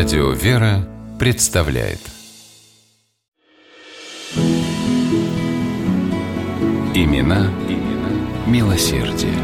Радио 0.00 0.30
«Вера» 0.30 0.88
представляет 1.18 1.98
Имена, 6.94 7.52
имена 7.68 8.46
милосердие. 8.46 9.34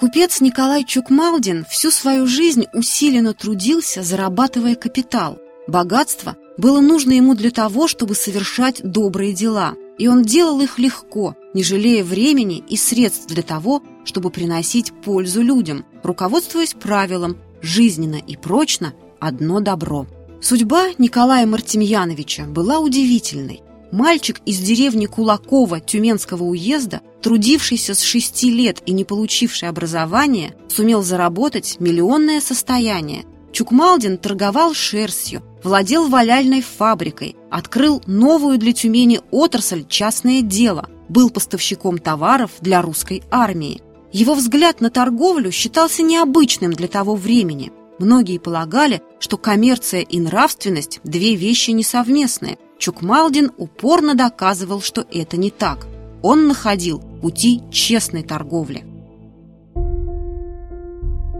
Купец 0.00 0.40
Николай 0.40 0.82
Чукмалдин 0.82 1.64
всю 1.70 1.92
свою 1.92 2.26
жизнь 2.26 2.66
усиленно 2.72 3.32
трудился, 3.32 4.02
зарабатывая 4.02 4.74
капитал. 4.74 5.38
Богатство 5.68 6.36
было 6.56 6.80
нужно 6.80 7.12
ему 7.12 7.36
для 7.36 7.52
того, 7.52 7.86
чтобы 7.86 8.16
совершать 8.16 8.80
добрые 8.82 9.34
дела, 9.34 9.74
и 9.98 10.08
он 10.08 10.24
делал 10.24 10.60
их 10.60 10.80
легко, 10.80 11.36
не 11.54 11.62
жалея 11.62 12.02
времени 12.02 12.58
и 12.68 12.76
средств 12.76 13.28
для 13.28 13.44
того, 13.44 13.84
чтобы 14.08 14.30
приносить 14.30 14.92
пользу 15.04 15.42
людям, 15.42 15.84
руководствуясь 16.02 16.72
правилом 16.72 17.36
«жизненно 17.60 18.16
и 18.16 18.36
прочно 18.36 18.94
одно 19.20 19.60
добро». 19.60 20.06
Судьба 20.40 20.88
Николая 20.96 21.46
Мартемьяновича 21.46 22.44
была 22.44 22.78
удивительной. 22.78 23.60
Мальчик 23.92 24.40
из 24.46 24.60
деревни 24.60 25.06
Кулакова 25.06 25.80
Тюменского 25.80 26.44
уезда, 26.44 27.02
трудившийся 27.20 27.94
с 27.94 28.00
шести 28.00 28.50
лет 28.50 28.82
и 28.86 28.92
не 28.92 29.04
получивший 29.04 29.68
образования, 29.68 30.54
сумел 30.68 31.02
заработать 31.02 31.76
миллионное 31.78 32.40
состояние. 32.40 33.24
Чукмалдин 33.52 34.16
торговал 34.16 34.72
шерстью, 34.72 35.42
владел 35.62 36.08
валяльной 36.08 36.62
фабрикой, 36.62 37.36
открыл 37.50 38.02
новую 38.06 38.58
для 38.58 38.72
Тюмени 38.72 39.20
отрасль 39.30 39.84
«Частное 39.86 40.40
дело», 40.40 40.88
был 41.08 41.30
поставщиком 41.30 41.98
товаров 41.98 42.52
для 42.60 42.82
русской 42.82 43.22
армии. 43.30 43.82
Его 44.12 44.34
взгляд 44.34 44.80
на 44.80 44.90
торговлю 44.90 45.50
считался 45.52 46.02
необычным 46.02 46.72
для 46.72 46.88
того 46.88 47.14
времени. 47.14 47.72
Многие 47.98 48.38
полагали, 48.38 49.02
что 49.18 49.36
коммерция 49.36 50.00
и 50.00 50.20
нравственность– 50.20 51.00
две 51.04 51.34
вещи 51.34 51.70
несовместные– 51.72 52.58
Чукмалдин 52.78 53.50
упорно 53.56 54.14
доказывал, 54.14 54.80
что 54.80 55.04
это 55.12 55.36
не 55.36 55.50
так. 55.50 55.86
Он 56.22 56.46
находил 56.46 57.00
пути 57.20 57.62
честной 57.70 58.22
торговли. 58.22 58.84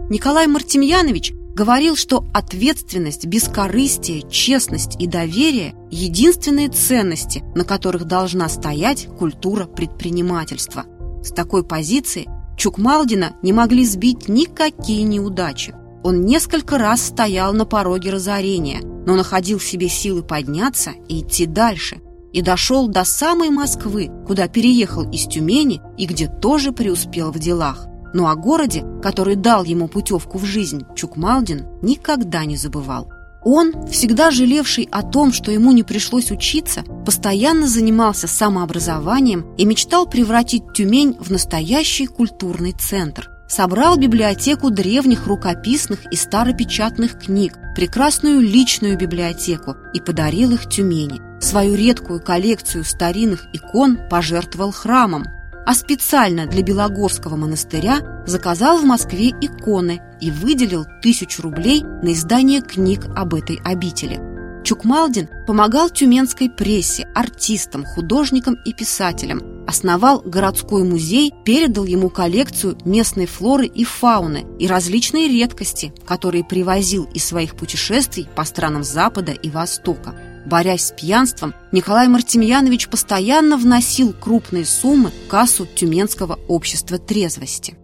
Николай 0.09 0.47
Мартемьянович 0.47 1.33
говорил, 1.55 1.95
что 1.95 2.25
ответственность, 2.33 3.25
бескорыстие, 3.25 4.29
честность 4.29 4.99
и 4.99 5.07
доверие– 5.07 5.75
единственные 5.91 6.69
ценности, 6.69 7.43
на 7.55 7.63
которых 7.63 8.05
должна 8.05 8.49
стоять 8.49 9.07
культура 9.17 9.65
предпринимательства. 9.65 10.85
С 11.23 11.31
такой 11.31 11.63
позиции 11.63 12.27
Чукмалдина 12.59 13.37
не 13.41 13.53
могли 13.53 13.85
сбить 13.85 14.27
никакие 14.27 15.03
неудачи. 15.03 15.73
Он 16.03 16.25
несколько 16.25 16.77
раз 16.77 17.01
стоял 17.01 17.53
на 17.53 17.65
пороге 17.65 18.11
разорения, 18.11 18.81
но 18.83 19.15
находил 19.15 19.59
в 19.59 19.63
себе 19.63 19.87
силы 19.87 20.23
подняться 20.23 20.91
и 21.07 21.21
идти 21.21 21.45
дальше. 21.45 22.01
И 22.33 22.41
дошел 22.41 22.89
до 22.89 23.05
самой 23.05 23.49
Москвы, 23.49 24.11
куда 24.27 24.49
переехал 24.49 25.09
из 25.09 25.25
Тюмени 25.25 25.81
и 25.97 26.05
где 26.05 26.27
тоже 26.27 26.73
преуспел 26.73 27.31
в 27.31 27.39
делах. 27.39 27.87
Но 28.13 28.27
о 28.27 28.35
городе, 28.35 28.83
который 29.01 29.35
дал 29.35 29.63
ему 29.63 29.87
путевку 29.87 30.37
в 30.37 30.43
жизнь, 30.43 30.83
Чукмалдин 30.97 31.65
никогда 31.81 32.43
не 32.43 32.57
забывал. 32.57 33.09
Он, 33.43 33.87
всегда 33.87 34.31
жалевший 34.31 34.87
о 34.91 35.01
том, 35.01 35.31
что 35.31 35.51
ему 35.51 35.71
не 35.71 35.83
пришлось 35.83 36.31
учиться, 36.31 36.83
постоянно 37.05 37.67
занимался 37.67 38.27
самообразованием 38.27 39.55
и 39.57 39.65
мечтал 39.65 40.05
превратить 40.05 40.73
Тюмень 40.73 41.15
в 41.19 41.31
настоящий 41.31 42.07
культурный 42.07 42.73
центр– 42.73 43.29
собрал 43.49 43.97
библиотеку 43.97 44.69
древних 44.69 45.27
рукописных 45.27 46.05
и 46.13 46.15
старопечатных 46.15 47.19
книг, 47.19 47.57
прекрасную 47.75 48.39
личную 48.39 48.97
библиотеку 48.97 49.75
и 49.93 49.99
подарил 49.99 50.53
их 50.53 50.69
Тюмени. 50.69 51.19
Свою 51.41 51.75
редкую 51.75 52.21
коллекцию 52.21 52.83
старинных 52.83 53.47
икон 53.53 53.97
пожертвовал 54.09 54.71
храмом, 54.71 55.25
а 55.65 55.73
специально 55.73 56.45
для 56.45 56.63
Белогорского 56.63 57.35
монастыря 57.35 58.23
заказал 58.25 58.79
в 58.79 58.85
Москве 58.85 59.29
иконы 59.29 60.01
и 60.21 60.31
выделил 60.31 60.85
тысячу 61.01 61.41
рублей 61.41 61.83
на 61.83 62.13
издание 62.13 62.61
книг 62.61 63.05
об 63.15 63.33
этой 63.33 63.59
обители. 63.63 64.19
Чукмалдин 64.63 65.29
помогал 65.47 65.89
тюменской 65.89 66.49
прессе, 66.49 67.07
артистам, 67.15 67.85
художникам 67.85 68.57
и 68.65 68.73
писателям, 68.73 69.41
основал 69.67 70.21
городской 70.21 70.83
музей, 70.83 71.33
передал 71.45 71.85
ему 71.85 72.09
коллекцию 72.09 72.77
местной 72.85 73.25
флоры 73.25 73.65
и 73.67 73.83
фауны 73.83 74.45
и 74.59 74.67
различные 74.67 75.27
редкости, 75.27 75.93
которые 76.05 76.43
привозил 76.43 77.05
из 77.13 77.25
своих 77.25 77.55
путешествий 77.55 78.27
по 78.35 78.43
странам 78.43 78.83
Запада 78.83 79.31
и 79.31 79.49
Востока. 79.49 80.13
Борясь 80.45 80.87
с 80.87 80.91
пьянством, 80.91 81.53
Николай 81.71 82.07
Мартемьянович 82.07 82.89
постоянно 82.89 83.57
вносил 83.57 84.13
крупные 84.13 84.65
суммы 84.65 85.11
в 85.11 85.29
кассу 85.29 85.65
Тюменского 85.65 86.39
общества 86.47 86.97
трезвости. 86.97 87.77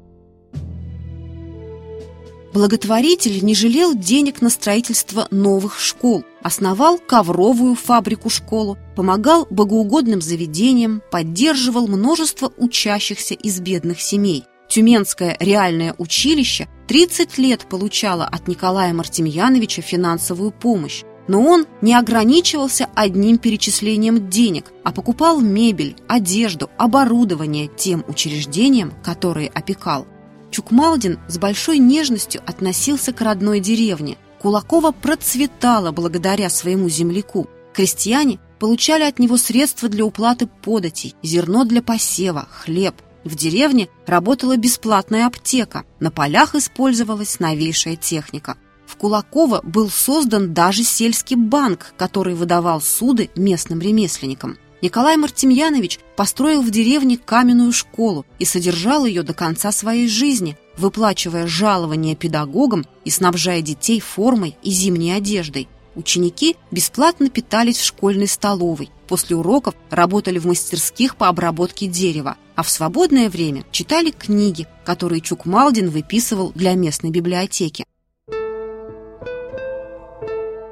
Благотворитель 2.56 3.44
не 3.44 3.54
жалел 3.54 3.94
денег 3.94 4.42
на 4.42 4.50
строительство 4.50 5.28
новых 5.30 5.78
школ, 5.78 6.24
основал 6.42 6.98
ковровую 7.00 7.76
фабрику-школу, 7.76 8.78
помогал 8.96 9.46
богоугодным 9.50 10.22
заведениям, 10.22 11.02
поддерживал 11.12 11.90
множество 11.90 12.54
учащихся 12.56 13.34
из 13.34 13.60
бедных 13.60 14.00
семей. 14.00 14.46
Тюменское 14.70 15.36
реальное 15.42 15.96
училище 15.98 16.70
30 16.88 17.38
лет 17.40 17.68
получало 17.70 18.26
от 18.26 18.48
Николая 18.48 18.94
Мартемьяновича 18.94 19.82
финансовую 19.82 20.52
помощь. 20.52 21.04
Но 21.28 21.42
он 21.42 21.66
не 21.82 21.96
ограничивался 21.96 22.88
одним 22.94 23.38
перечислением 23.38 24.30
денег, 24.30 24.72
а 24.84 24.92
покупал 24.92 25.42
мебель, 25.42 25.96
одежду, 26.08 26.70
оборудование 26.78 27.68
тем 27.68 28.04
учреждениям, 28.08 28.94
которые 29.04 29.50
опекал. 29.50 30.06
Чукмалдин 30.52 31.20
с 31.28 31.38
большой 31.38 31.80
нежностью 31.80 32.42
относился 32.46 33.12
к 33.12 33.22
родной 33.22 33.60
деревне. 33.60 34.18
Кулакова 34.42 34.92
процветала 34.92 35.92
благодаря 35.92 36.50
своему 36.50 36.88
земляку. 36.88 37.48
Крестьяне 37.74 38.40
получали 38.60 39.04
от 39.04 39.20
него 39.20 39.38
средства 39.38 39.90
для 39.90 40.06
уплаты 40.06 40.48
податей, 40.48 41.16
зерно 41.24 41.66
для 41.66 41.82
посева, 41.82 42.48
хлеб. 42.50 42.96
В 43.24 43.36
деревне 43.36 43.90
работала 44.06 44.56
бесплатная 44.56 45.26
аптека, 45.26 45.84
на 46.00 46.12
полях 46.12 46.54
использовалась 46.54 47.40
новейшая 47.40 47.96
техника. 47.96 48.56
В 48.86 48.98
Кулаково 48.98 49.62
был 49.64 49.90
создан 49.90 50.54
даже 50.54 50.84
сельский 50.84 51.36
банк, 51.36 51.94
который 51.98 52.36
выдавал 52.36 52.82
суды 52.82 53.30
местным 53.36 53.80
ремесленникам. 53.80 54.58
Николай 54.82 55.18
Мартемьянович 55.18 56.00
построил 56.16 56.62
в 56.62 56.70
деревне 56.70 57.18
каменную 57.18 57.72
школу 57.72 58.26
и 58.38 58.46
содержал 58.46 59.06
ее 59.06 59.24
до 59.24 59.34
конца 59.34 59.72
своей 59.72 60.08
жизни, 60.08 60.58
выплачивая 60.78 61.48
жалования 61.48 62.16
педагогам 62.16 62.86
и 63.04 63.10
снабжая 63.10 63.62
детей 63.62 64.00
формой 64.00 64.58
и 64.62 64.70
зимней 64.70 65.16
одеждой. 65.16 65.68
Ученики 65.96 66.58
бесплатно 66.72 67.30
питались 67.30 67.78
в 67.78 67.86
школьной 67.86 68.28
столовой, 68.28 68.92
после 69.08 69.36
уроков 69.36 69.76
работали 69.90 70.40
в 70.40 70.46
мастерских 70.46 71.16
по 71.16 71.30
обработке 71.30 71.88
дерева, 71.88 72.36
а 72.56 72.64
в 72.64 72.70
свободное 72.70 73.30
время 73.30 73.64
читали 73.72 74.12
книги, 74.12 74.68
которые 74.84 75.22
Чукмалдин 75.22 75.90
выписывал 75.90 76.52
для 76.54 76.74
местной 76.74 77.12
библиотеки. 77.12 77.86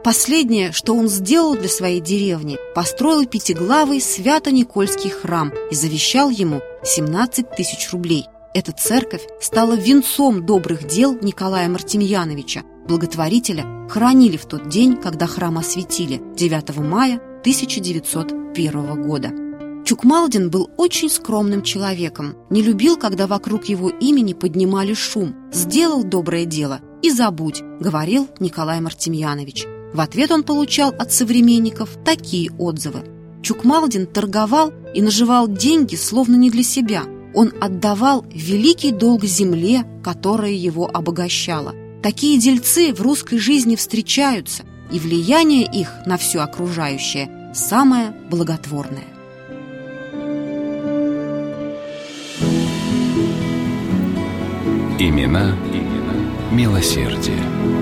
Последнее, 0.04 0.74
что 0.74 0.96
он 0.96 1.08
сделал 1.08 1.56
для 1.56 1.70
своей 1.70 2.02
деревни, 2.02 2.58
построил 2.76 3.26
пятиглавый 3.26 4.02
Свято-Никольский 4.02 5.10
храм 5.10 5.54
и 5.72 5.76
завещал 5.76 6.30
ему 6.30 6.62
17 6.84 7.56
тысяч 7.56 7.90
рублей. 7.94 8.26
Эта 8.54 8.74
церковь 8.74 9.24
стала 9.40 9.74
венцом 9.74 10.46
добрых 10.46 10.86
дел 10.88 11.18
Николая 11.22 11.70
Мартемьяновича, 11.70 12.64
благотворителя, 12.86 13.88
хоронили 13.90 14.36
в 14.36 14.46
тот 14.46 14.68
день, 14.68 14.98
когда 14.98 15.26
храм 15.26 15.58
осветили, 15.58 16.22
9 16.36 16.78
мая 16.80 17.16
1901 17.40 19.04
года. 19.04 19.32
Чукмалдин 19.86 20.50
был 20.50 20.70
очень 20.76 21.10
скромным 21.10 21.62
человеком, 21.62 22.36
не 22.50 22.62
любил, 22.62 22.98
когда 22.98 23.26
вокруг 23.26 23.66
его 23.66 23.90
имени 23.90 24.34
поднимали 24.34 24.94
шум. 24.94 25.34
«Сделал 25.54 26.04
доброе 26.04 26.46
дело 26.46 26.82
и 27.02 27.10
забудь»,— 27.10 27.62
говорил 27.80 28.28
Николай 28.40 28.82
Мартемьянович. 28.82 29.73
В 29.94 30.02
ответ 30.02 30.32
он 30.32 30.44
получал 30.44 30.90
от 30.98 31.14
современников 31.14 31.98
такие 32.04 32.52
отзывы. 32.58 33.04
Чукмалдин 33.44 34.08
торговал 34.08 34.74
и 34.94 35.02
наживал 35.02 35.48
деньги 35.48 35.96
словно 35.96 36.36
не 36.36 36.50
для 36.50 36.64
себя. 36.64 37.04
Он 37.36 37.52
отдавал 37.62 38.26
великий 38.32 38.92
долг 38.92 39.24
земле, 39.24 39.86
которая 40.04 40.52
его 40.52 40.90
обогащала. 40.92 41.76
Такие 42.02 42.40
дельцы 42.40 42.94
в 42.94 43.02
русской 43.02 43.38
жизни 43.38 43.76
встречаются, 43.76 44.64
и 44.92 45.00
влияние 45.00 45.64
их 45.64 45.90
на 46.06 46.18
все 46.18 46.40
окружающее 46.40 47.52
самое 47.54 48.14
благотворное. 48.30 49.08
Имена, 55.00 55.56
имена 55.74 56.52
милосердие. 56.52 57.73